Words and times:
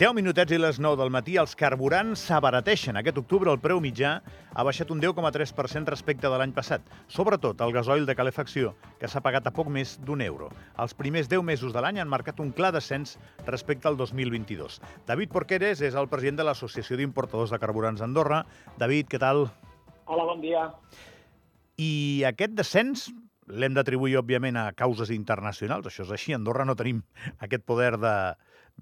10 0.00 0.14
minutets 0.16 0.54
i 0.56 0.56
les 0.56 0.78
9 0.80 0.96
del 0.96 1.10
matí, 1.12 1.34
els 1.36 1.52
carburants 1.60 2.22
s'abarateixen. 2.24 2.96
Aquest 2.96 3.18
octubre 3.20 3.50
el 3.52 3.58
preu 3.60 3.82
mitjà 3.84 4.14
ha 4.56 4.64
baixat 4.64 4.88
un 4.94 5.02
10,3% 5.02 5.92
respecte 5.92 6.24
de 6.24 6.38
l'any 6.40 6.54
passat, 6.56 6.86
sobretot 7.04 7.60
el 7.60 7.74
gasoil 7.76 8.06
de 8.08 8.14
calefacció, 8.16 8.72
que 8.96 9.10
s'ha 9.12 9.20
pagat 9.20 9.50
a 9.50 9.52
poc 9.52 9.68
més 9.68 9.98
d'un 10.00 10.24
euro. 10.24 10.48
Els 10.80 10.96
primers 10.96 11.28
10 11.28 11.44
mesos 11.44 11.76
de 11.76 11.84
l'any 11.84 12.00
han 12.00 12.08
marcat 12.08 12.40
un 12.40 12.48
clar 12.48 12.72
descens 12.72 13.18
respecte 13.44 13.92
al 13.92 14.00
2022. 14.00 14.80
David 15.04 15.36
Porqueres 15.36 15.84
és 15.84 15.92
el 15.92 16.08
president 16.08 16.40
de 16.40 16.48
l'Associació 16.48 16.96
d'Importadors 16.96 17.52
de 17.52 17.60
Carburants 17.60 18.00
d'Andorra. 18.00 18.46
David, 18.80 19.12
què 19.12 19.20
tal? 19.20 19.50
Hola, 20.06 20.24
bon 20.24 20.40
dia. 20.40 20.70
I 21.76 22.24
aquest 22.32 22.56
descens 22.56 23.10
l'hem 23.50 23.76
d'atribuir, 23.76 24.16
òbviament, 24.20 24.56
a 24.56 24.70
causes 24.76 25.12
internacionals. 25.14 25.86
Això 25.90 26.06
és 26.06 26.14
així. 26.16 26.32
A 26.32 26.40
Andorra 26.40 26.66
no 26.68 26.76
tenim 26.78 27.02
aquest 27.38 27.66
poder 27.66 27.96
de, 28.00 28.14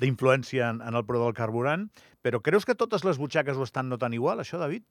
d'influència 0.00 0.70
en, 0.74 0.82
en 0.84 0.98
el 0.98 1.06
preu 1.09 1.24
del 1.24 1.36
carburant, 1.36 1.88
però 2.22 2.40
creus 2.45 2.66
que 2.68 2.78
totes 2.78 3.04
les 3.09 3.20
butxaques 3.20 3.59
ho 3.59 3.66
estan 3.66 3.88
notant 3.88 4.14
igual, 4.16 4.42
això, 4.42 4.60
David? 4.60 4.84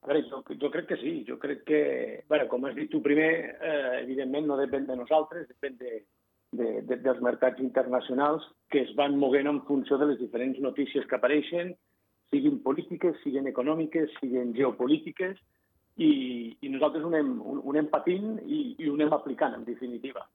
A 0.00 0.08
veure, 0.08 0.22
jo, 0.30 0.40
jo 0.62 0.70
crec 0.72 0.88
que 0.88 1.00
sí. 1.00 1.12
Jo 1.28 1.36
crec 1.38 1.66
que, 1.68 1.82
bueno, 2.28 2.48
com 2.48 2.64
has 2.64 2.74
dit 2.78 2.90
tu 2.92 3.02
primer, 3.04 3.32
eh, 3.60 4.00
evidentment 4.00 4.48
no 4.48 4.56
depèn 4.60 4.88
de 4.88 4.96
nosaltres, 4.96 5.46
depèn 5.50 5.76
de, 5.80 6.00
de, 6.56 6.80
de, 6.88 6.98
dels 7.04 7.20
mercats 7.20 7.60
internacionals 7.60 8.46
que 8.72 8.82
es 8.86 8.94
van 8.96 9.18
moguent 9.20 9.50
en 9.50 9.62
funció 9.68 9.98
de 10.00 10.10
les 10.12 10.18
diferents 10.22 10.58
notícies 10.64 11.06
que 11.06 11.18
apareixen, 11.18 11.74
siguin 12.30 12.60
polítiques, 12.64 13.18
siguin 13.24 13.48
econòmiques, 13.50 14.12
siguin 14.20 14.54
geopolítiques, 14.56 15.38
i, 15.96 16.10
i 16.60 16.68
nosaltres 16.72 17.04
ho 17.04 17.10
anem, 17.10 17.32
ho 17.40 17.72
anem 17.72 17.88
patint 17.92 18.36
i, 18.44 18.60
i 18.78 18.88
ho 18.88 18.94
anem 18.98 19.12
aplicant, 19.16 19.56
en 19.58 19.64
definitiva. 19.64 20.26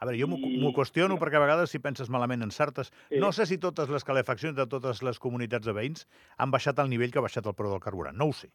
A 0.00 0.06
veure, 0.06 0.18
jo 0.18 0.26
m'ho 0.28 0.72
qüestiono 0.74 1.16
perquè 1.20 1.38
a 1.38 1.44
vegades 1.44 1.72
si 1.72 1.80
penses 1.82 2.10
malament 2.10 2.42
en 2.44 2.52
certes... 2.54 2.90
No 3.22 3.30
sé 3.32 3.46
si 3.46 3.60
totes 3.62 3.90
les 3.92 4.04
calefaccions 4.04 4.56
de 4.56 4.66
totes 4.70 5.02
les 5.06 5.20
comunitats 5.22 5.66
de 5.68 5.74
veïns 5.76 6.06
han 6.36 6.54
baixat 6.54 6.80
al 6.82 6.90
nivell 6.90 7.12
que 7.12 7.20
ha 7.22 7.26
baixat 7.26 7.46
el 7.46 7.56
preu 7.58 7.70
del 7.72 7.82
carburant. 7.84 8.18
No 8.18 8.30
ho 8.30 8.36
sé. 8.36 8.50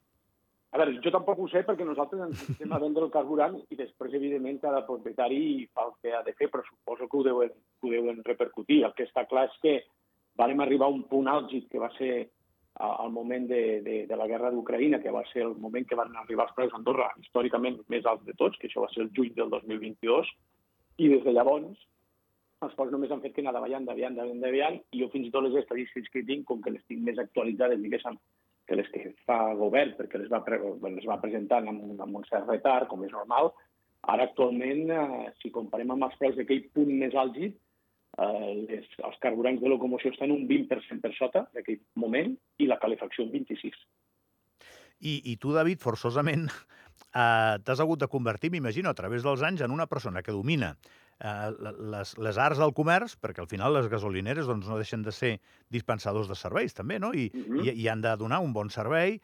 A 0.70 0.78
veure, 0.78 1.00
jo 1.02 1.12
tampoc 1.14 1.40
ho 1.42 1.48
sé 1.50 1.64
perquè 1.66 1.86
nosaltres 1.86 2.22
ens 2.28 2.42
estem 2.52 2.74
a 2.76 2.80
vendre 2.82 3.08
el 3.08 3.14
carburant 3.14 3.56
i 3.74 3.78
després, 3.78 4.14
evidentment, 4.14 4.60
cada 4.62 4.84
propietari 4.86 5.40
fa 5.74 5.88
el 5.88 5.96
que 6.04 6.14
ha 6.14 6.22
de 6.26 6.36
fer, 6.38 6.50
però 6.52 6.62
suposo 6.68 7.08
que 7.10 7.18
ho 7.18 7.24
deuen, 7.26 7.56
que 7.80 7.90
ho 7.90 7.94
deuen 7.96 8.20
repercutir. 8.28 8.84
El 8.86 8.94
que 8.98 9.08
està 9.10 9.26
clar 9.32 9.48
és 9.50 9.56
que 9.64 9.80
vam 10.38 10.62
arribar 10.62 10.92
a 10.92 10.94
un 10.94 11.08
punt 11.10 11.32
àlgid 11.32 11.66
que 11.72 11.82
va 11.82 11.90
ser 11.98 12.28
al 12.80 13.12
moment 13.12 13.48
de, 13.48 13.82
de, 13.84 13.96
de 14.08 14.16
la 14.16 14.28
guerra 14.28 14.52
d'Ucraïna, 14.54 15.02
que 15.04 15.12
va 15.12 15.26
ser 15.34 15.44
el 15.44 15.56
moment 15.60 15.86
que 15.88 15.98
van 16.00 16.14
arribar 16.16 16.46
els 16.48 16.56
preus 16.56 16.74
a 16.74 16.78
Andorra 16.80 17.10
històricament 17.20 17.82
més 17.92 18.06
alts 18.08 18.24
de 18.28 18.36
tots, 18.40 18.58
que 18.60 18.70
això 18.70 18.86
va 18.86 18.92
ser 18.94 19.04
el 19.04 19.12
juny 19.16 19.34
del 19.36 19.52
2022, 19.52 20.30
i 21.04 21.10
des 21.12 21.24
de 21.26 21.34
llavors, 21.36 21.82
els 22.64 22.76
pocs 22.76 22.92
només 22.92 23.12
han 23.12 23.22
fet 23.24 23.36
que 23.36 23.44
anar 23.44 23.56
davallant, 23.56 23.86
davallant, 23.88 24.16
davallant, 24.16 24.44
davallant, 24.44 24.80
i 24.96 25.04
jo 25.04 25.10
fins 25.12 25.28
i 25.28 25.32
tot 25.32 25.46
les 25.46 25.60
estadístiques 25.60 26.12
que 26.14 26.24
tinc, 26.28 26.46
com 26.48 26.64
que 26.64 26.74
les 26.76 26.84
tinc 26.88 27.04
més 27.04 27.20
actualitzades, 27.20 27.80
diguéssim, 27.84 28.18
que 28.68 28.78
les 28.80 28.90
que 28.94 29.06
fa 29.28 29.40
govern, 29.60 29.96
perquè 29.98 30.20
les 30.22 30.32
va, 30.32 30.40
pre 30.46 30.60
les 30.60 31.08
va 31.08 31.20
presentant 31.24 31.68
amb, 31.72 32.00
amb 32.00 32.20
un 32.20 32.28
cert 32.32 32.48
retard, 32.48 32.88
com 32.92 33.04
és 33.08 33.16
normal, 33.16 33.52
ara 34.08 34.28
actualment, 34.28 34.86
eh, 34.92 35.32
si 35.42 35.52
comparem 35.56 35.96
amb 35.96 36.08
els 36.08 36.20
preus 36.20 36.36
d'aquell 36.40 36.68
punt 36.76 36.92
més 37.04 37.16
àlgid, 37.16 37.56
eh, 38.20 38.66
les, 38.68 38.90
els 39.00 39.20
carburants 39.24 39.62
de 39.62 39.72
locomoció 39.72 40.12
estan 40.14 40.34
un 40.36 40.46
20% 40.50 41.02
per 41.04 41.14
sota 41.18 41.46
d'aquell 41.56 41.82
moment 42.00 42.36
i 42.60 42.68
la 42.70 42.80
calefacció 42.82 43.26
un 43.26 43.34
26%. 43.38 43.88
I, 45.00 45.14
I 45.32 45.38
tu, 45.40 45.54
David, 45.56 45.80
forçosament 45.80 46.50
eh, 46.50 47.56
t'has 47.64 47.80
hagut 47.80 48.02
de 48.02 48.10
convertir, 48.12 48.52
m'imagino, 48.52 48.92
a 48.92 48.98
través 48.98 49.24
dels 49.24 49.44
anys, 49.48 49.64
en 49.64 49.72
una 49.72 49.88
persona 49.88 50.24
que 50.26 50.36
domina 50.36 50.74
eh, 51.20 51.50
les, 51.94 52.16
les 52.20 52.38
arts 52.42 52.60
del 52.60 52.76
comerç, 52.76 53.16
perquè 53.22 53.44
al 53.44 53.50
final 53.52 53.76
les 53.78 53.88
gasolineres 53.92 54.50
doncs, 54.50 54.68
no 54.68 54.80
deixen 54.80 55.06
de 55.06 55.16
ser 55.16 55.38
dispensadors 55.72 56.28
de 56.28 56.36
serveis, 56.36 56.76
també, 56.76 57.00
no? 57.00 57.14
I, 57.14 57.30
uh 57.34 57.46
-huh. 57.46 57.66
i, 57.66 57.84
i 57.84 57.88
han 57.88 58.02
de 58.02 58.16
donar 58.18 58.40
un 58.44 58.54
bon 58.54 58.70
servei 58.70 59.22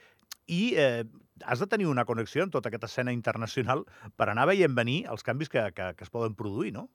i 0.47 0.75
eh, 0.77 1.03
has 1.43 1.59
de 1.59 1.67
tenir 1.67 1.87
una 1.87 2.05
connexió 2.05 2.43
amb 2.43 2.51
tota 2.53 2.69
aquesta 2.69 2.85
escena 2.85 3.11
internacional 3.11 3.83
per 4.15 4.29
anar 4.29 4.47
veient 4.47 4.75
venir 4.75 5.05
els 5.09 5.23
canvis 5.23 5.49
que, 5.49 5.71
que, 5.73 5.93
que 5.95 6.03
es 6.03 6.09
poden 6.09 6.35
produir, 6.35 6.71
no? 6.71 6.89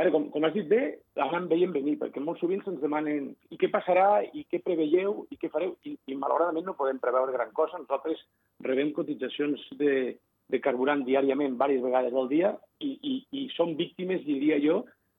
Vale, 0.00 0.12
com, 0.14 0.30
com 0.32 0.44
has 0.46 0.54
dit 0.56 0.64
bé, 0.64 0.78
l'anem 1.20 1.44
veient 1.50 1.74
venir, 1.74 1.98
perquè 2.00 2.22
molt 2.24 2.40
sovint 2.40 2.62
se'ns 2.64 2.80
demanen 2.80 3.26
i 3.52 3.58
què 3.60 3.68
passarà, 3.68 4.22
i 4.32 4.46
què 4.48 4.62
preveieu, 4.64 5.26
i 5.28 5.36
què 5.36 5.50
fareu, 5.52 5.74
i, 5.84 5.92
i 6.08 6.16
malauradament 6.16 6.64
no 6.70 6.72
podem 6.78 6.96
preveure 7.02 7.34
gran 7.34 7.50
cosa. 7.58 7.76
Nosaltres 7.82 8.22
rebem 8.64 8.94
cotitzacions 8.96 9.66
de, 9.76 10.14
de 10.48 10.60
carburant 10.64 11.04
diàriament, 11.04 11.52
diverses 11.52 11.84
vegades 11.84 12.16
al 12.16 12.30
dia, 12.32 12.54
i, 12.80 12.94
i, 13.10 13.14
i 13.42 13.44
som 13.58 13.74
víctimes, 13.76 14.24
diria 14.24 14.56
jo, 14.64 14.78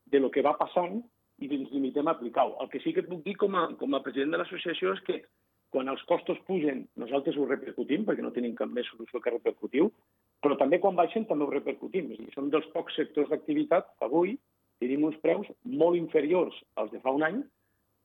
de 0.09 0.23
lo 0.23 0.33
que 0.33 0.41
va 0.41 0.57
passant 0.57 0.97
i 1.37 1.51
ens 1.59 1.69
limitem 1.75 2.09
a 2.09 2.15
aplicar-ho. 2.17 2.57
El 2.65 2.73
que 2.73 2.81
sí 2.81 2.95
que 2.95 3.05
et 3.05 3.11
puc 3.11 3.21
dir 3.27 3.37
com 3.37 3.53
a, 3.61 3.67
com 3.77 3.93
a 3.93 4.01
president 4.01 4.33
de 4.33 4.41
l'associació 4.41 4.95
és 4.97 5.05
que 5.05 5.19
quan 5.71 5.93
els 5.93 6.01
costos 6.09 6.41
pugen, 6.49 6.87
nosaltres 6.97 7.37
ho 7.37 7.45
repercutim, 7.45 8.01
perquè 8.07 8.25
no 8.25 8.33
tenim 8.33 8.57
cap 8.57 8.73
més 8.73 8.89
solució 8.89 9.21
que 9.21 9.37
repercutiu, 9.37 9.93
però 10.41 10.57
també 10.57 10.81
quan 10.81 10.97
baixen 10.97 11.29
també 11.29 11.45
ho 11.45 11.53
repercutim. 11.53 12.09
És 12.15 12.25
dir, 12.25 12.33
som 12.33 12.49
dels 12.49 12.65
pocs 12.73 12.97
sectors 12.97 13.29
d'activitat 13.29 13.93
que 13.93 14.09
avui 14.09 14.35
tenim 14.81 15.05
uns 15.07 15.17
preus 15.21 15.47
molt 15.63 15.99
inferiors 15.99 16.57
als 16.81 16.91
de 16.93 17.01
fa 17.03 17.13
un 17.13 17.23
any, 17.27 17.41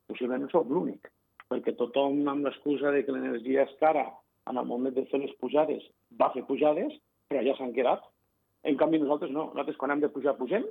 possiblement 0.07 0.49
som 0.53 0.69
l'únic, 0.71 1.09
perquè 1.51 1.73
tothom 1.75 2.21
amb 2.29 2.45
l'excusa 2.47 2.93
de 2.93 3.03
que 3.05 3.15
l'energia 3.15 3.65
és 3.65 3.73
cara 3.81 4.05
en 4.47 4.59
el 4.61 4.67
moment 4.67 4.95
de 4.95 5.05
fer 5.11 5.19
les 5.19 5.33
pujades, 5.41 5.83
va 6.19 6.29
fer 6.35 6.45
pujades, 6.47 6.93
però 7.27 7.41
ja 7.43 7.55
s'han 7.57 7.73
quedat. 7.75 8.05
En 8.67 8.77
canvi, 8.79 8.99
nosaltres 9.01 9.33
no. 9.33 9.49
Nosaltres, 9.51 9.77
quan 9.79 9.93
hem 9.93 10.03
de 10.03 10.11
pujar, 10.11 10.37
pugem, 10.37 10.63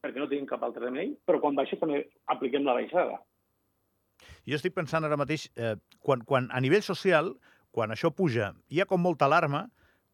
perquè 0.00 0.20
no 0.20 0.28
tenim 0.30 0.46
cap 0.48 0.62
altre 0.64 0.86
remei, 0.86 1.12
però 1.28 1.40
quan 1.42 1.58
baixa 1.58 1.78
també 1.80 2.06
apliquem 2.32 2.64
la 2.64 2.76
baixada. 2.78 3.20
Jo 4.48 4.56
estic 4.56 4.74
pensant 4.76 5.04
ara 5.04 5.18
mateix, 5.20 5.48
eh, 5.56 5.76
quan, 6.00 6.24
quan 6.24 6.48
a 6.52 6.60
nivell 6.64 6.84
social, 6.84 7.34
quan 7.76 7.92
això 7.92 8.10
puja, 8.14 8.54
hi 8.72 8.80
ha 8.80 8.88
com 8.88 9.02
molta 9.02 9.28
alarma, 9.28 9.66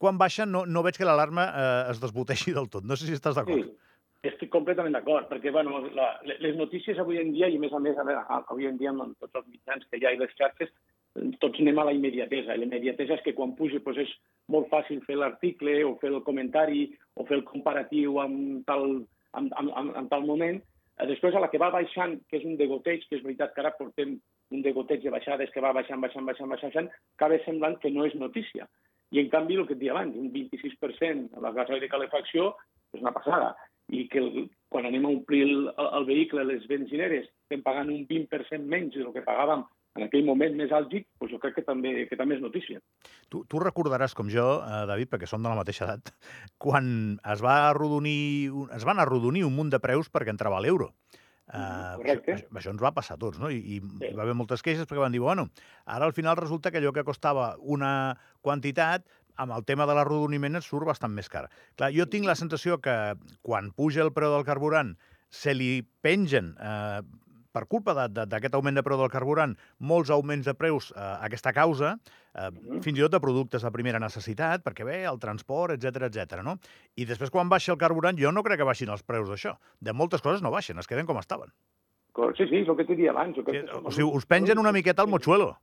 quan 0.02 0.19
baixa 0.19 0.46
no, 0.46 0.64
no 0.66 0.82
veig 0.84 0.98
que 0.98 1.06
l'alarma 1.08 1.46
eh, 1.48 1.82
es 1.92 2.02
desboteixi 2.02 2.54
del 2.56 2.69
tot. 2.72 2.84
No 2.84 2.98
sé 2.98 3.08
si 3.08 3.16
estàs 3.16 3.38
d'acord. 3.38 3.62
Sí, 3.62 3.85
estic 4.31 4.50
completament 4.53 4.94
d'acord, 4.97 5.28
perquè 5.31 5.53
bueno, 5.53 5.81
la, 5.94 6.10
les 6.26 6.56
notícies 6.56 6.98
avui 6.98 7.20
en 7.20 7.32
dia, 7.34 7.48
i 7.48 7.59
més 7.62 7.72
a 7.72 7.81
més, 7.82 7.98
a 7.98 8.04
veure, 8.06 8.22
avui 8.38 8.69
en 8.69 8.78
dia 8.81 8.92
amb 8.92 9.16
tots 9.20 9.41
els 9.41 9.48
mitjans 9.48 9.87
que 9.91 10.00
hi 10.00 10.06
ha 10.06 10.14
i 10.14 10.20
les 10.20 10.34
xarxes, 10.38 10.72
tots 11.41 11.60
anem 11.60 11.78
a 11.78 11.87
la 11.88 11.94
immediatesa. 11.97 12.54
I 12.54 12.60
la 12.60 12.69
immediatesa 12.69 13.16
és 13.16 13.25
que 13.25 13.34
quan 13.37 13.54
puja 13.59 13.81
doncs 13.84 14.03
és 14.04 14.14
molt 14.53 14.69
fàcil 14.72 15.03
fer 15.06 15.19
l'article 15.19 15.78
o 15.88 15.97
fer 16.00 16.12
el 16.12 16.22
comentari 16.25 16.87
o 17.16 17.26
fer 17.28 17.38
el 17.41 17.44
comparatiu 17.48 18.20
amb 18.22 18.64
tal, 18.69 18.87
amb, 19.32 19.53
amb, 19.60 19.70
amb, 19.72 19.94
amb 20.03 20.10
tal 20.12 20.26
moment. 20.28 20.60
Eh, 20.97 21.06
després, 21.08 21.34
a 21.34 21.43
la 21.43 21.50
que 21.53 21.60
va 21.60 21.72
baixant, 21.72 22.19
que 22.31 22.41
és 22.41 22.48
un 22.48 22.56
degoteig, 22.60 23.04
que 23.08 23.19
és 23.19 23.25
veritat 23.25 23.54
que 23.54 23.64
ara 23.64 23.75
portem 23.78 24.16
un 24.54 24.62
degoteig 24.62 25.03
de 25.03 25.12
baixades 25.12 25.50
que 25.53 25.64
va 25.64 25.75
baixant, 25.76 26.00
baixant, 26.00 26.26
baixant, 26.28 26.48
baixant, 26.53 26.72
baixant 26.72 26.93
acaba 27.16 27.38
semblant 27.44 27.78
que 27.82 27.91
no 27.91 28.06
és 28.06 28.14
notícia. 28.14 28.69
I, 29.12 29.20
en 29.22 29.31
canvi, 29.31 29.56
el 29.56 29.66
que 29.66 29.76
et 29.76 29.82
deia 29.82 29.94
abans, 29.94 30.16
un 30.19 30.32
26% 30.34 31.37
a 31.37 31.43
la 31.44 31.53
gasoil 31.54 31.82
de 31.82 31.91
calefacció 31.91 32.53
és 32.94 33.03
una 33.03 33.14
passada. 33.14 33.54
I 33.94 34.06
que 34.10 34.19
el, 34.19 34.47
quan 34.72 34.88
anem 34.88 35.06
a 35.06 35.12
omplir 35.14 35.44
el, 35.47 35.69
el 35.86 36.06
vehicle, 36.08 36.44
les 36.48 36.66
benzineres, 36.70 37.28
estem 37.47 37.62
pagant 37.62 37.92
un 37.92 38.06
20% 38.08 38.66
menys 38.66 38.97
del 38.98 39.12
que 39.14 39.24
pagàvem 39.26 39.62
en 39.97 40.06
aquell 40.06 40.24
moment 40.26 40.56
més 40.58 40.72
àlgid, 40.76 41.06
doncs 41.20 41.32
jo 41.32 41.41
crec 41.41 41.56
que 41.58 41.64
també, 41.64 41.92
que 42.10 42.19
també 42.19 42.36
és 42.36 42.42
notícia. 42.44 42.80
Tu, 43.32 43.42
tu 43.48 43.60
recordaràs, 43.62 44.14
com 44.16 44.28
jo, 44.32 44.46
eh, 44.60 44.82
David, 44.91 45.10
perquè 45.12 45.28
som 45.30 45.42
de 45.42 45.52
la 45.52 45.58
mateixa 45.58 45.86
edat, 45.86 46.12
quan 46.62 46.88
es, 47.16 47.44
va 47.44 47.56
arrodonir, 47.70 48.50
es 48.76 48.84
van 48.88 49.00
arrodonir 49.02 49.46
un 49.46 49.56
munt 49.56 49.72
de 49.72 49.80
preus 49.82 50.12
perquè 50.12 50.34
entrava 50.34 50.60
l'euro. 50.60 50.92
Uh, 51.46 51.94
Correcte. 52.00 52.32
Això, 52.34 52.48
això 52.58 52.72
ens 52.75 52.80
va 52.82 52.91
passar 52.91 53.14
a 53.14 53.20
tots, 53.22 53.38
no? 53.38 53.52
I, 53.54 53.60
i 53.60 53.76
sí. 53.78 54.08
hi 54.08 54.16
va 54.19 54.25
haver 54.25 54.34
moltes 54.34 54.64
queixes 54.66 54.88
perquè 54.88 55.04
van 55.04 55.14
dir, 55.14 55.22
bueno, 55.22 55.46
ara 55.86 56.08
al 56.08 56.14
final 56.16 56.34
resulta 56.41 56.72
que 56.75 56.80
allò 56.82 56.91
que 56.92 57.06
costava 57.06 57.52
una 57.62 57.92
quantitat, 58.42 59.06
amb 59.36 59.56
el 59.56 59.66
tema 59.69 59.86
de 59.88 59.94
l'arrodoniment 59.97 60.58
et 60.58 60.64
surt 60.64 60.88
bastant 60.88 61.12
més 61.12 61.28
car. 61.32 61.47
Clar, 61.76 61.92
jo 61.94 62.08
tinc 62.10 62.28
la 62.28 62.38
sensació 62.38 62.80
que 62.82 62.97
quan 63.47 63.72
puja 63.76 64.04
el 64.04 64.12
preu 64.16 64.34
del 64.34 64.46
carburant 64.49 64.96
se 65.31 65.55
li 65.55 65.81
pengen 66.05 66.55
eh, 66.62 67.00
per 67.56 67.64
culpa 67.72 67.94
d'aquest 67.96 68.56
augment 68.56 68.76
de 68.76 68.84
preu 68.84 69.00
del 69.00 69.12
carburant, 69.12 69.55
molts 69.93 70.12
augments 70.12 70.49
de 70.49 70.55
preus 70.58 70.90
eh, 70.93 71.00
a 71.00 71.25
aquesta 71.28 71.55
causa, 71.56 71.94
eh, 72.34 72.50
mm. 72.50 72.82
fins 72.84 73.00
i 73.00 73.05
tot 73.06 73.16
de 73.16 73.22
productes 73.25 73.64
de 73.64 73.72
primera 73.72 74.00
necessitat, 74.02 74.64
perquè 74.66 74.84
bé, 74.88 74.99
el 75.08 75.20
transport, 75.22 75.76
etc 75.76 76.11
etc. 76.11 76.43
no? 76.44 76.58
I 76.96 77.08
després, 77.08 77.32
quan 77.32 77.52
baixa 77.52 77.72
el 77.72 77.81
carburant, 77.81 78.19
jo 78.20 78.32
no 78.32 78.44
crec 78.46 78.61
que 78.61 78.69
baixin 78.69 78.93
els 78.93 79.06
preus 79.06 79.31
d'això. 79.32 79.56
De 79.81 79.96
moltes 79.96 80.25
coses 80.25 80.44
no 80.44 80.52
baixen, 80.52 80.78
es 80.82 80.90
queden 80.90 81.08
com 81.08 81.20
estaven. 81.22 81.52
Sí, 82.36 82.46
sí, 82.48 82.62
és 82.62 82.68
el 82.68 82.76
que 82.78 82.86
t'he 82.88 82.98
dit 82.98 83.08
abans. 83.12 83.38
Que... 83.44 83.54
Sí, 83.60 83.80
o 83.80 83.92
sigui, 83.92 84.10
us 84.20 84.28
pengen 84.28 84.60
una 84.62 84.72
miqueta 84.72 85.04
al 85.04 85.12
mochuelo. 85.12 85.54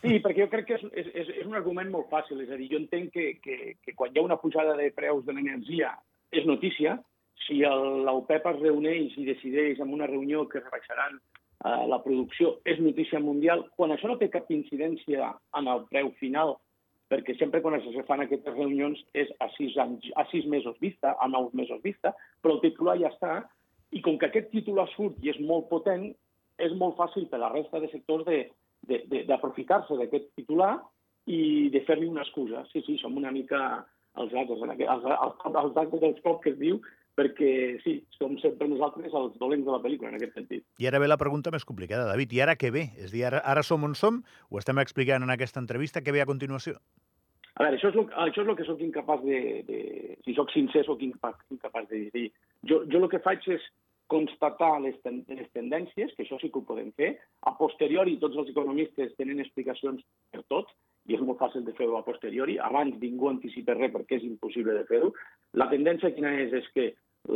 Sí, 0.00 0.16
perquè 0.24 0.44
jo 0.44 0.48
crec 0.52 0.66
que 0.68 0.76
és, 0.78 0.84
és, 1.02 1.08
és, 1.22 1.30
és 1.42 1.46
un 1.48 1.56
argument 1.58 1.90
molt 1.92 2.08
fàcil. 2.12 2.40
És 2.44 2.52
a 2.52 2.58
dir, 2.60 2.70
jo 2.72 2.80
entenc 2.80 3.12
que, 3.14 3.28
que, 3.44 3.74
que 3.84 3.96
quan 3.96 4.12
hi 4.12 4.20
ha 4.20 4.26
una 4.26 4.40
pujada 4.40 4.76
de 4.78 4.90
preus 4.96 5.24
de 5.26 5.36
l'energia 5.36 5.92
és 6.32 6.46
notícia, 6.48 6.98
si 7.46 7.60
l'OPEP 7.64 8.46
es 8.52 8.62
reuneix 8.62 9.16
i 9.16 9.26
decideix 9.28 9.80
en 9.80 9.92
una 9.96 10.08
reunió 10.08 10.44
que 10.48 10.60
rebaixaran 10.60 11.18
eh, 11.18 11.84
la 11.90 12.00
producció, 12.04 12.56
és 12.68 12.80
notícia 12.82 13.20
mundial, 13.20 13.66
quan 13.76 13.94
això 13.94 14.10
no 14.10 14.18
té 14.20 14.30
cap 14.32 14.50
incidència 14.52 15.32
en 15.58 15.70
el 15.72 15.84
preu 15.92 16.10
final, 16.20 16.56
perquè 17.08 17.36
sempre 17.38 17.62
quan 17.64 17.78
es 17.78 17.86
fan 18.08 18.24
aquestes 18.24 18.56
reunions 18.56 19.00
és 19.16 19.30
a 19.40 19.48
sis, 19.56 19.76
anys, 19.80 20.10
a 20.16 20.26
sis 20.32 20.44
mesos 20.46 20.76
vista, 20.80 21.14
a 21.16 21.28
nou 21.28 21.48
mesos 21.56 21.80
vista, 21.84 22.12
però 22.42 22.58
el 22.58 22.64
titular 22.66 22.98
ja 23.00 23.12
està, 23.14 23.38
I 23.96 24.02
com 24.04 24.18
que 24.20 24.28
aquest 24.28 24.50
titular 24.52 24.88
surt 24.94 25.16
i 25.24 25.32
és 25.32 25.38
molt 25.40 25.68
potent, 25.70 26.10
és 26.58 26.74
molt 26.76 26.98
fàcil 26.98 27.28
per 27.30 27.38
a 27.38 27.46
la 27.46 27.52
resta 27.54 27.80
de 27.80 27.90
sectors 27.92 28.26
d'aprofitar-se 28.88 29.96
d'aquest 29.98 30.32
titular 30.36 30.74
i 31.28 31.68
de 31.72 31.82
fer-li 31.86 32.08
una 32.08 32.24
excusa. 32.24 32.64
Sí, 32.72 32.82
sí, 32.86 32.98
som 33.00 33.16
una 33.16 33.32
mica 33.32 33.60
els 34.18 34.32
actes, 34.34 34.62
els, 34.62 34.80
els, 34.84 35.44
els 35.62 35.76
actes 35.76 36.00
dels 36.02 36.22
cops 36.24 36.42
que 36.44 36.54
es 36.54 36.58
diu, 36.60 36.80
perquè 37.18 37.50
sí, 37.82 37.98
som 38.14 38.36
sempre 38.42 38.68
nosaltres 38.70 39.14
els 39.14 39.34
dolents 39.40 39.66
de 39.66 39.74
la 39.74 39.80
pel·lícula, 39.82 40.12
en 40.12 40.18
aquest 40.18 40.36
sentit. 40.38 40.64
I 40.78 40.88
ara 40.90 41.00
ve 41.02 41.10
la 41.10 41.18
pregunta 41.20 41.52
més 41.54 41.66
complicada, 41.66 42.06
David. 42.10 42.34
I 42.34 42.42
ara 42.44 42.56
què 42.58 42.70
ve? 42.74 42.88
És 42.98 43.12
dir, 43.14 43.24
ara, 43.30 43.42
ara 43.42 43.64
som 43.66 43.84
on 43.86 43.96
som? 43.98 44.22
Ho 44.50 44.60
estem 44.62 44.78
explicant 44.82 45.26
en 45.26 45.34
aquesta 45.34 45.62
entrevista. 45.62 46.02
Què 46.04 46.14
ve 46.14 46.22
a 46.22 46.28
continuació? 46.30 46.78
A 47.58 47.64
veure, 47.64 47.74
això 47.74 47.90
és, 47.90 47.96
lo, 47.98 48.04
això 48.22 48.44
és 48.44 48.52
el 48.52 48.58
que 48.58 48.66
sóc 48.68 48.82
incapaç 48.86 49.24
de, 49.26 49.40
de... 49.66 49.80
Si 50.22 50.34
sóc 50.36 50.52
sincer, 50.54 50.84
sóc 50.86 51.02
incapaç 51.02 51.88
de 51.90 52.04
dir. 52.14 52.28
Jo, 52.68 52.82
jo 52.90 53.02
el 53.02 53.10
que 53.12 53.22
faig 53.24 53.44
és 53.54 53.64
constatar 54.08 54.78
les, 54.80 54.96
ten, 55.04 55.20
les 55.28 55.48
tendències, 55.52 56.12
que 56.16 56.24
això 56.24 56.38
sí 56.40 56.48
que 56.52 56.60
ho 56.60 56.68
podem 56.68 56.90
fer. 56.96 57.12
A 57.48 57.52
posteriori, 57.58 58.16
tots 58.22 58.38
els 58.40 58.50
economistes 58.54 59.14
tenen 59.20 59.42
explicacions 59.44 60.00
per 60.32 60.42
tot, 60.52 60.72
i 61.08 61.16
és 61.16 61.22
molt 61.24 61.40
fàcil 61.40 61.64
de 61.64 61.74
fer-ho 61.76 61.96
a 61.98 62.04
posteriori. 62.06 62.58
Abans 62.60 62.96
ningú 63.00 63.30
anticipa 63.30 63.76
res 63.76 63.92
perquè 63.94 64.18
és 64.18 64.26
impossible 64.28 64.74
de 64.76 64.84
fer-ho. 64.88 65.12
La 65.60 65.68
tendència 65.72 66.12
quina 66.16 66.34
és? 66.40 66.52
És 66.56 66.68
que 66.74 66.90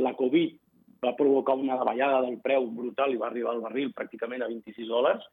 la 0.04 0.14
Covid 0.18 0.58
va 1.04 1.14
provocar 1.18 1.56
una 1.58 1.78
davallada 1.80 2.20
del 2.26 2.40
preu 2.44 2.68
brutal 2.72 3.12
i 3.12 3.20
va 3.20 3.28
arribar 3.30 3.54
al 3.54 3.64
barril 3.64 3.94
pràcticament 3.96 4.44
a 4.44 4.50
26 4.52 4.88
dòlars. 4.88 5.24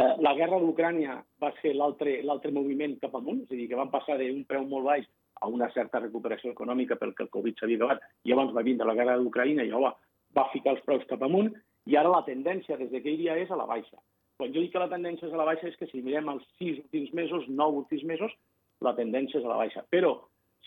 Eh, 0.00 0.12
la 0.24 0.34
guerra 0.38 0.60
d'Ucrània 0.62 1.16
va 1.42 1.50
ser 1.60 1.74
l'altre 1.76 2.52
moviment 2.56 2.96
cap 3.02 3.16
amunt, 3.18 3.42
és 3.44 3.50
a 3.50 3.58
dir, 3.58 3.66
que 3.68 3.80
van 3.80 3.90
passar 3.92 4.20
d'un 4.20 4.44
preu 4.48 4.68
molt 4.68 4.86
baix 4.86 5.08
a 5.40 5.48
una 5.48 5.70
certa 5.74 6.00
recuperació 6.00 6.52
econòmica 6.54 6.98
perquè 7.00 7.26
el 7.26 7.32
Covid 7.34 7.58
s'havia 7.58 7.80
acabat, 7.80 8.06
i 8.24 8.32
llavors 8.32 8.54
va 8.56 8.66
vindre 8.66 8.88
la 8.88 8.96
guerra 8.98 9.18
d'Ucraïna 9.18 9.66
i 9.66 9.74
va, 9.74 9.92
va 10.36 10.48
ficar 10.54 10.76
els 10.76 10.84
preus 10.86 11.06
cap 11.10 11.22
amunt, 11.26 11.52
i 11.86 11.96
ara 11.96 12.12
la 12.12 12.24
tendència 12.26 12.76
des 12.80 12.90
d'aquell 12.92 13.18
dia 13.20 13.38
és 13.40 13.50
a 13.50 13.58
la 13.60 13.68
baixa. 13.68 13.96
Quan 14.36 14.52
jo 14.52 14.60
dic 14.60 14.72
que 14.72 14.82
la 14.82 14.90
tendència 14.92 15.28
és 15.28 15.34
a 15.34 15.40
la 15.40 15.48
baixa 15.48 15.68
és 15.68 15.76
que 15.76 15.88
si 15.90 16.02
mirem 16.04 16.28
els 16.32 16.44
sis 16.58 16.78
últims 16.84 17.14
mesos, 17.16 17.48
nou 17.48 17.80
últims 17.82 18.04
mesos, 18.08 18.32
la 18.80 18.94
tendència 18.96 19.40
és 19.40 19.46
a 19.46 19.52
la 19.52 19.58
baixa. 19.60 19.84
Però, 19.92 20.14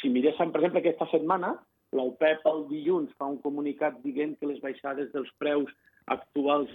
si 0.02 0.10
miréssim, 0.14 0.52
per 0.54 0.62
exemple, 0.62 0.82
aquesta 0.84 1.10
setmana, 1.14 1.56
L'OPEP 1.94 2.48
el 2.50 2.64
dilluns 2.72 3.14
fa 3.20 3.30
un 3.30 3.40
comunicat 3.44 4.00
dient 4.06 4.34
que 4.40 4.50
les 4.50 4.62
baixades 4.64 5.12
dels 5.14 5.30
preus 5.42 5.70
actuals 6.16 6.72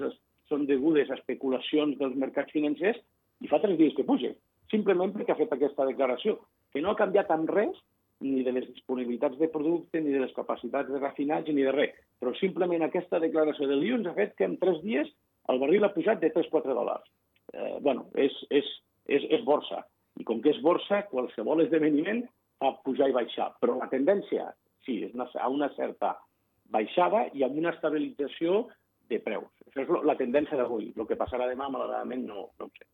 són 0.49 0.67
degudes 0.69 1.11
a 1.11 1.19
especulacions 1.19 1.99
dels 2.01 2.15
mercats 2.23 2.55
financers 2.55 3.01
i 3.43 3.51
fa 3.51 3.61
tres 3.63 3.77
dies 3.81 3.97
que 3.97 4.07
puja, 4.07 4.31
simplement 4.73 5.13
perquè 5.15 5.35
ha 5.35 5.41
fet 5.41 5.53
aquesta 5.55 5.87
declaració, 5.91 6.39
que 6.73 6.83
no 6.85 6.93
ha 6.93 7.01
canviat 7.01 7.31
en 7.35 7.47
res 7.49 7.77
ni 8.21 8.43
de 8.43 8.53
les 8.53 8.67
disponibilitats 8.67 9.39
de 9.39 9.49
producte, 9.53 10.01
ni 10.03 10.13
de 10.13 10.21
les 10.25 10.35
capacitats 10.35 10.91
de 10.91 10.99
refinatge, 10.99 11.55
ni 11.55 11.63
de 11.63 11.75
res. 11.75 11.95
Però 12.19 12.33
simplement 12.39 12.83
aquesta 12.83 13.21
declaració 13.23 13.69
del 13.71 13.85
dilluns 13.85 14.09
ha 14.11 14.17
fet 14.17 14.35
que 14.39 14.49
en 14.49 14.57
tres 14.59 14.81
dies 14.83 15.11
el 15.53 15.61
barril 15.63 15.87
ha 15.87 15.95
pujat 15.95 16.21
de 16.21 16.33
3-4 16.35 16.75
dòlars. 16.75 17.07
Eh, 17.53 17.77
bueno, 17.81 18.09
és, 18.19 18.35
és, 18.51 18.67
és, 19.07 19.25
és 19.39 19.45
borsa. 19.47 19.85
I 20.19 20.27
com 20.27 20.43
que 20.43 20.51
és 20.51 20.59
borsa, 20.65 21.05
qualsevol 21.13 21.63
esdeveniment 21.65 22.25
fa 22.59 22.75
pujar 22.85 23.09
i 23.09 23.15
baixar. 23.17 23.53
Però 23.63 23.79
la 23.79 23.89
tendència 23.93 24.51
sí, 24.85 24.99
és 25.07 25.15
una, 25.15 25.29
a 25.39 25.49
una 25.53 25.71
certa 25.77 26.17
baixada 26.75 27.29
i 27.39 27.47
amb 27.47 27.57
una 27.63 27.73
estabilització 27.77 28.67
de 29.09 29.23
preus. 29.25 29.49
Això 29.71 29.85
és 29.87 29.95
la 30.05 30.19
tendència 30.19 30.59
d'avui. 30.59 30.91
El 30.97 31.09
que 31.09 31.17
passarà 31.17 31.47
demà, 31.49 31.71
malauradament, 31.73 32.27
no, 32.29 32.49
no 32.59 32.69
ho 32.69 32.75
sé. 32.75 32.89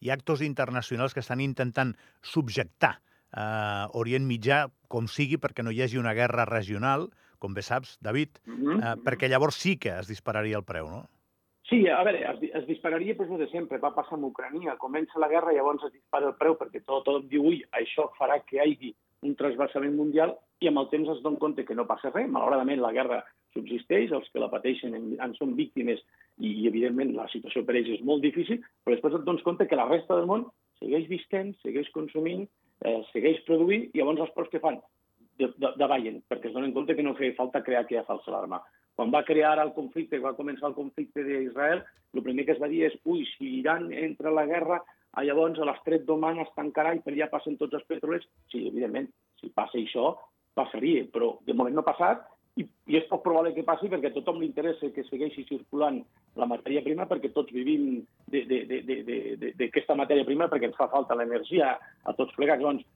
Hi 0.00 0.10
ha 0.10 0.16
actors 0.16 0.40
internacionals 0.42 1.14
que 1.14 1.22
estan 1.22 1.44
intentant 1.44 1.92
subjectar 2.24 2.96
eh, 3.36 4.00
Orient 4.00 4.26
Mitjà 4.26 4.66
com 4.88 5.06
sigui 5.06 5.38
perquè 5.38 5.64
no 5.64 5.70
hi 5.70 5.82
hagi 5.82 5.98
una 6.00 6.14
guerra 6.14 6.44
regional, 6.48 7.08
com 7.38 7.54
bé 7.54 7.62
saps, 7.62 7.96
David, 8.00 8.40
-hmm. 8.46 8.78
eh, 8.80 8.96
perquè 9.04 9.28
llavors 9.28 9.56
sí 9.56 9.78
que 9.78 9.98
es 9.98 10.08
dispararia 10.08 10.56
el 10.56 10.64
preu, 10.64 10.90
no? 10.90 11.06
Sí, 11.70 11.86
a 11.86 12.02
veure, 12.02 12.18
es, 12.26 12.50
es 12.52 12.66
dispararia 12.66 13.14
però 13.14 13.38
de 13.38 13.46
sempre. 13.48 13.78
Va 13.78 13.94
passar 13.94 14.16
amb 14.16 14.26
Ucrania. 14.26 14.74
Comença 14.76 15.20
la 15.22 15.28
guerra 15.30 15.52
i 15.52 15.56
llavors 15.56 15.84
es 15.86 15.92
dispara 15.92 16.26
el 16.26 16.34
preu 16.34 16.56
perquè 16.58 16.82
tot, 16.82 17.04
tot 17.06 17.28
diu, 17.30 17.44
ui, 17.46 17.62
això 17.70 18.10
farà 18.18 18.40
que 18.42 18.56
hi 18.56 18.60
hagi 18.64 18.90
un 19.22 19.36
trasbassament 19.36 19.94
mundial 19.94 20.34
i 20.58 20.66
amb 20.66 20.80
el 20.82 20.88
temps 20.90 21.08
es 21.14 21.22
donen 21.22 21.38
compte 21.38 21.64
que 21.64 21.76
no 21.78 21.86
passa 21.86 22.10
res. 22.10 22.26
Malauradament 22.28 22.80
la 22.82 22.90
guerra 22.96 23.20
subsisteix, 23.54 24.10
els 24.10 24.26
que 24.32 24.42
la 24.42 24.50
pateixen 24.50 24.96
en, 24.98 25.12
en 25.22 25.36
són 25.38 25.54
víctimes 25.58 26.02
i, 26.38 26.50
i 26.50 26.66
evidentment 26.66 27.14
la 27.14 27.28
situació 27.30 27.62
per 27.66 27.76
ells 27.78 27.92
és 28.00 28.02
molt 28.06 28.26
difícil, 28.26 28.58
però 28.82 28.96
després 28.96 29.14
et 29.20 29.26
dones 29.28 29.46
compte 29.46 29.68
que 29.70 29.78
la 29.78 29.86
resta 29.90 30.18
del 30.18 30.26
món 30.30 30.48
segueix 30.82 31.06
visquent, 31.10 31.54
segueix 31.62 31.90
consumint, 31.94 32.48
eh, 32.84 33.00
segueix 33.12 33.42
produint 33.46 33.88
i 33.88 34.00
llavors 34.00 34.26
els 34.26 34.34
preus 34.36 34.50
que 34.52 34.62
fan 34.62 34.80
davallen, 35.80 36.20
perquè 36.28 36.50
es 36.50 36.54
donen 36.54 36.74
compte 36.76 36.94
que 36.96 37.04
no 37.04 37.16
feia 37.16 37.36
falta 37.36 37.62
crear 37.64 37.84
aquella 37.84 38.04
falsa 38.04 38.28
alarma. 38.32 38.60
Quan 38.96 39.12
va 39.14 39.24
crear 39.24 39.54
el 39.62 39.72
conflicte, 39.72 40.20
va 40.20 40.36
començar 40.36 40.68
el 40.68 40.76
conflicte 40.76 41.24
d'Israel, 41.24 41.80
el 42.12 42.24
primer 42.26 42.44
que 42.44 42.52
es 42.56 42.60
va 42.60 42.68
dir 42.68 42.82
és 42.90 42.96
ui, 43.08 43.22
si 43.36 43.54
Iran 43.60 43.88
entra 43.92 44.28
a 44.28 44.36
la 44.36 44.44
guerra, 44.50 44.80
llavors 45.24 45.58
a 45.58 45.68
l'estret 45.68 46.04
d'Oman 46.04 46.42
es 46.42 46.50
tancarà 46.56 46.92
i 46.94 47.00
per 47.04 47.14
allà 47.14 47.30
passen 47.32 47.56
tots 47.56 47.78
els 47.78 47.86
petrolers. 47.88 48.26
Sí, 48.52 48.66
evidentment, 48.68 49.08
si 49.40 49.48
passa 49.56 49.78
això, 49.80 50.12
passaria, 50.54 51.06
però 51.14 51.32
de 51.46 51.56
moment 51.56 51.78
no 51.78 51.84
ha 51.84 51.88
passat 51.88 52.26
i, 52.58 52.66
i 52.90 52.98
és 52.98 53.06
poc 53.10 53.22
probable 53.24 53.52
que 53.54 53.66
passi 53.66 53.88
perquè 53.90 54.10
a 54.10 54.14
tothom 54.14 54.40
li 54.40 54.48
interessa 54.48 54.90
que 54.94 55.04
segueixi 55.06 55.44
circulant 55.48 56.00
la 56.40 56.48
matèria 56.50 56.82
prima 56.86 57.06
perquè 57.10 57.30
tots 57.34 57.52
vivim 57.54 58.00
d'aquesta 58.30 59.96
matèria 59.98 60.26
prima 60.26 60.48
perquè 60.50 60.70
ens 60.70 60.78
fa 60.78 60.90
falta 60.92 61.18
l'energia 61.18 61.76
a 61.78 62.16
tots 62.18 62.34
plegats. 62.38 62.62
Doncs, 62.64 62.86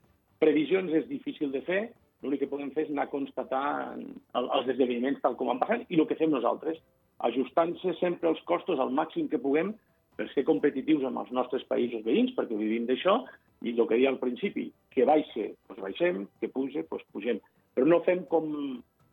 previsions 0.43 0.93
és 0.93 1.07
difícil 1.09 1.53
de 1.55 1.63
fer, 1.65 1.83
l'únic 2.25 2.43
que 2.43 2.51
podem 2.51 2.73
fer 2.75 2.87
és 2.87 2.93
anar 2.93 3.11
constatant 3.13 4.03
el, 4.03 4.45
els 4.59 4.71
esdeveniments 4.75 5.23
tal 5.23 5.39
com 5.39 5.53
van 5.53 5.63
passant 5.63 5.85
i 5.89 6.01
el 6.01 6.09
que 6.11 6.19
fem 6.19 6.33
nosaltres, 6.35 6.81
ajustant-se 7.29 7.95
sempre 8.01 8.33
els 8.33 8.43
costos 8.49 8.81
al 8.83 8.93
màxim 8.93 9.29
que 9.31 9.41
puguem 9.41 9.75
per 10.19 10.27
ser 10.33 10.45
competitius 10.47 11.05
amb 11.07 11.23
els 11.23 11.33
nostres 11.35 11.65
països 11.71 12.05
veïns, 12.07 12.35
perquè 12.37 12.57
vivim 12.59 12.87
d'això, 12.87 13.19
i 13.65 13.73
el 13.73 13.87
que 13.89 13.97
deia 13.97 14.11
al 14.13 14.21
principi, 14.21 14.69
que 14.95 15.07
baixe, 15.09 15.53
doncs 15.69 15.83
baixem, 15.83 16.25
que 16.41 16.51
puja, 16.53 16.85
doncs 16.91 17.07
pugem. 17.15 17.41
Però 17.75 17.87
no 17.89 18.03
fem 18.07 18.23
com, 18.31 18.53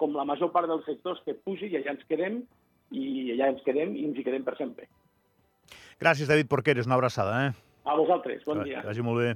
com 0.02 0.18
la 0.18 0.26
major 0.28 0.50
part 0.56 0.70
dels 0.72 0.84
sectors 0.90 1.22
que 1.26 1.38
pugi 1.38 1.70
i 1.70 1.78
allà 1.80 1.96
ens 1.96 2.08
quedem 2.10 2.42
i 2.92 3.06
allà 3.36 3.54
ens 3.54 3.62
quedem 3.68 3.94
i 3.96 4.08
ens 4.10 4.18
hi 4.18 4.26
quedem 4.26 4.44
per 4.48 4.58
sempre. 4.58 4.90
Gràcies, 6.02 6.28
David 6.28 6.50
Porqueres. 6.50 6.90
Una 6.90 6.98
abraçada. 6.98 7.38
Eh? 7.46 7.52
A 7.86 7.96
vosaltres. 7.98 8.44
Bon 8.48 8.64
dia. 8.66 8.82
Que 8.82 8.90
vagi 8.90 9.06
molt 9.06 9.22
bé. 9.22 9.32